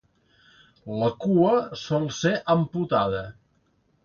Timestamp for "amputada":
2.55-3.23